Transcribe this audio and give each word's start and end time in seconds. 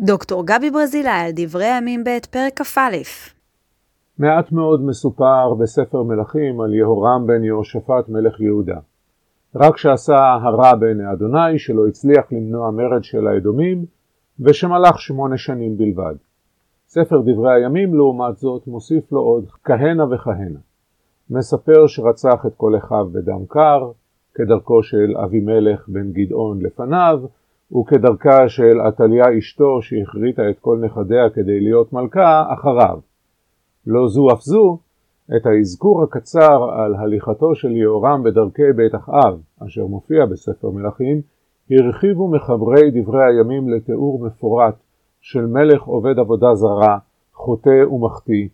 דוקטור 0.00 0.46
גבי 0.46 0.70
ברזילי 0.70 1.08
על 1.08 1.30
דברי 1.34 1.64
הימים 1.64 2.04
ב' 2.04 2.18
פרק 2.30 2.62
כ"א. 2.62 2.80
מעט 4.18 4.52
מאוד 4.52 4.82
מסופר 4.82 5.54
בספר 5.54 6.02
מלכים 6.02 6.60
על 6.60 6.74
יהורם 6.74 7.26
בן 7.26 7.44
יהושפט 7.44 8.08
מלך 8.08 8.40
יהודה. 8.40 8.76
רק 9.54 9.76
שעשה 9.76 10.14
הרע 10.42 10.74
בעיני 10.74 11.12
אדוני, 11.12 11.58
שלא 11.58 11.86
הצליח 11.86 12.24
למנוע 12.32 12.70
מרד 12.70 13.04
של 13.04 13.26
האדומים, 13.26 13.84
ושמלך 14.40 14.98
שמונה 14.98 15.38
שנים 15.38 15.78
בלבד. 15.78 16.14
ספר 16.88 17.20
דברי 17.20 17.54
הימים, 17.54 17.94
לעומת 17.94 18.36
זאת, 18.36 18.66
מוסיף 18.66 19.12
לו 19.12 19.20
עוד 19.20 19.44
כהנה 19.64 20.04
וכהנה. 20.14 20.58
מספר 21.30 21.86
שרצח 21.86 22.46
את 22.46 22.54
כל 22.56 22.76
אחיו 22.76 23.06
בדם 23.12 23.46
קר, 23.48 23.90
כדרכו 24.34 24.82
של 24.82 25.16
אבימלך 25.24 25.88
בן 25.88 26.12
גדעון 26.12 26.62
לפניו, 26.62 27.20
וכדרכה 27.72 28.48
של 28.48 28.80
עתליה 28.80 29.38
אשתו 29.38 29.82
שהכריתה 29.82 30.50
את 30.50 30.58
כל 30.60 30.78
נכדיה 30.84 31.30
כדי 31.34 31.60
להיות 31.60 31.92
מלכה, 31.92 32.44
אחריו. 32.54 32.98
לא 33.86 34.08
זו 34.08 34.32
אף 34.32 34.40
זו, 34.40 34.78
את 35.36 35.46
האזכור 35.46 36.02
הקצר 36.02 36.70
על 36.70 36.94
הליכתו 36.94 37.54
של 37.54 37.70
יהורם 37.70 38.22
בדרכי 38.22 38.72
בית 38.76 38.94
אחאב, 38.94 39.40
אשר 39.66 39.86
מופיע 39.86 40.26
בספר 40.26 40.70
מלכים, 40.70 41.20
הרחיבו 41.70 42.28
מחברי 42.28 42.90
דברי 42.90 43.24
הימים 43.24 43.68
לתיאור 43.68 44.26
מפורט 44.26 44.74
של 45.20 45.46
מלך 45.46 45.82
עובד 45.82 46.18
עבודה 46.18 46.54
זרה, 46.54 46.98
חוטא 47.34 47.84
ומחטיא, 47.90 48.48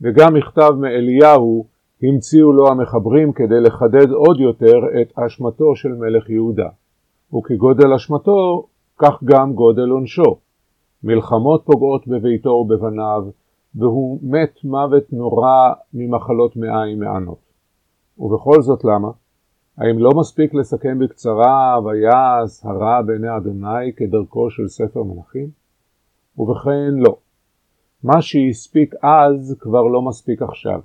וגם 0.00 0.34
מכתב 0.34 0.70
מאליהו 0.80 1.66
המציאו 2.02 2.52
לו 2.52 2.68
המחברים 2.68 3.32
כדי 3.32 3.60
לחדד 3.60 4.10
עוד 4.10 4.40
יותר 4.40 4.78
את 5.00 5.18
אשמתו 5.18 5.76
של 5.76 5.92
מלך 5.92 6.30
יהודה. 6.30 6.68
וכגודל 7.34 7.92
אשמתו, 7.92 8.66
כך 8.98 9.22
גם 9.24 9.52
גודל 9.52 9.88
עונשו. 9.88 10.38
מלחמות 11.02 11.62
פוגעות 11.64 12.08
בביתו 12.08 12.48
ובבניו, 12.48 13.24
והוא 13.74 14.18
מת 14.22 14.64
מוות 14.64 15.12
נורא 15.12 15.72
ממחלות 15.94 16.56
מעיים 16.56 17.00
מענות. 17.00 17.38
ובכל 18.18 18.62
זאת 18.62 18.84
למה? 18.84 19.08
האם 19.78 19.98
לא 19.98 20.10
מספיק 20.16 20.54
לסכם 20.54 20.98
בקצרה 20.98 21.78
ויעש 21.84 22.64
הרע 22.64 23.02
בעיני 23.02 23.36
אדוני 23.36 23.92
כדרכו 23.96 24.50
של 24.50 24.68
ספר 24.68 25.02
מלכים? 25.02 25.50
ובכן 26.38 26.94
לא. 26.94 27.16
מה 28.04 28.22
שהספיק 28.22 28.94
אז 29.02 29.56
כבר 29.60 29.82
לא 29.82 30.02
מספיק 30.02 30.42
עכשיו. 30.42 30.80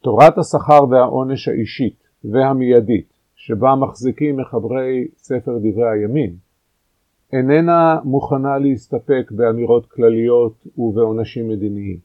תורת 0.00 0.38
השכר 0.38 0.84
והעונש 0.90 1.48
האישית 1.48 2.08
והמיידית 2.24 3.19
שבה 3.42 3.74
מחזיקים 3.74 4.36
מחברי 4.36 5.08
ספר 5.16 5.58
דברי 5.58 5.90
הימים, 5.90 6.30
איננה 7.32 7.98
מוכנה 8.04 8.58
להסתפק 8.58 9.30
באמירות 9.30 9.86
כלליות 9.86 10.66
ובעונשים 10.78 11.48
מדיניים. 11.48 11.98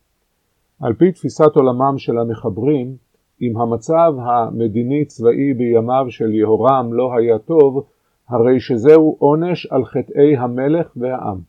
על 0.82 0.94
פי 0.94 1.12
תפיסת 1.12 1.56
עולמם 1.56 1.98
של 1.98 2.18
המחברים, 2.18 2.96
אם 3.42 3.58
המצב 3.58 4.14
המדיני-צבאי 4.20 5.54
בימיו 5.54 6.06
של 6.10 6.34
יהורם 6.34 6.94
לא 6.94 7.18
היה 7.18 7.40
טוב, 7.40 7.86
הרי 8.30 8.60
שזהו 8.60 9.16
עונש 9.20 9.66
על 9.66 9.86
חטאי 9.86 10.38
המלך 10.38 10.92
והעם. 10.96 11.40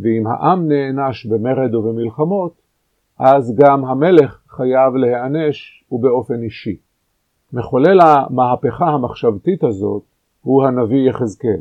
ואם 0.00 0.26
העם 0.26 0.68
נענש 0.68 1.26
במרד 1.26 1.74
ובמלחמות, 1.74 2.52
אז 3.18 3.56
גם 3.56 3.84
המלך 3.84 4.42
חייב 4.48 4.94
להיענש 4.94 5.84
ובאופן 5.92 6.42
אישי. 6.42 6.83
מחולל 7.54 8.00
המהפכה 8.00 8.86
המחשבתית 8.86 9.64
הזאת 9.64 10.02
הוא 10.40 10.64
הנביא 10.64 11.08
יחזקאל. 11.08 11.60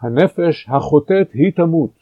הנפש 0.00 0.66
החוטאת 0.68 1.32
היא 1.32 1.52
תמות. 1.56 1.94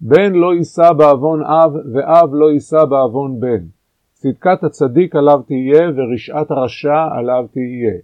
בן 0.00 0.32
לא 0.32 0.54
יישא 0.54 0.92
בעוון 0.92 1.42
אב, 1.42 1.72
ואב 1.92 2.34
לא 2.34 2.52
יישא 2.52 2.84
בעוון 2.84 3.40
בן. 3.40 3.64
צדקת 4.12 4.64
הצדיק 4.64 5.16
עליו 5.16 5.40
תהיה, 5.46 5.90
ורשעת 5.96 6.50
הרשע 6.50 7.08
עליו 7.18 7.44
תהיה. 7.52 7.94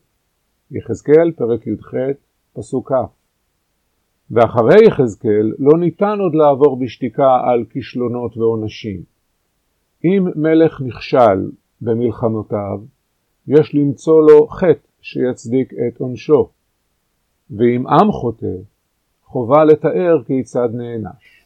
יחזקאל, 0.71 1.33
פרק 1.37 1.67
י"ח, 1.67 1.95
פסוק 2.53 2.93
כ. 2.93 2.95
ואחרי 4.31 4.87
יחזקאל 4.87 5.53
לא 5.59 5.79
ניתן 5.79 6.19
עוד 6.21 6.35
לעבור 6.35 6.79
בשתיקה 6.81 7.41
על 7.45 7.65
כישלונות 7.71 8.37
ועונשים. 8.37 9.01
אם 10.05 10.27
מלך 10.37 10.81
נכשל 10.81 11.51
במלחמותיו, 11.81 12.81
יש 13.49 13.75
למצוא 13.75 14.31
לו 14.31 14.47
חטא 14.47 14.89
שיצדיק 15.01 15.73
את 15.73 16.01
עונשו. 16.01 16.49
ואם 17.51 17.87
עם 17.87 18.13
חוטא, 18.13 18.57
חובה 19.25 19.65
לתאר 19.65 20.23
כיצד 20.27 20.69
נענש. 20.73 21.38